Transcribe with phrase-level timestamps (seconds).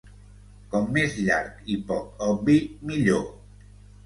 [0.71, 2.57] Com més llarg i poc obvi,
[2.93, 3.23] millor.